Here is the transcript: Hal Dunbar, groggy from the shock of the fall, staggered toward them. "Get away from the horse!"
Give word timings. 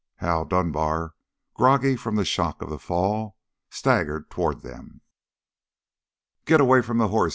Hal 0.15 0.45
Dunbar, 0.45 1.13
groggy 1.53 1.95
from 1.95 2.15
the 2.15 2.25
shock 2.25 2.63
of 2.63 2.71
the 2.71 2.79
fall, 2.79 3.37
staggered 3.69 4.31
toward 4.31 4.61
them. 4.61 5.01
"Get 6.45 6.59
away 6.59 6.81
from 6.81 6.97
the 6.97 7.09
horse!" 7.09 7.29